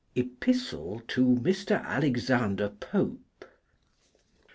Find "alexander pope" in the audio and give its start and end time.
1.85-3.45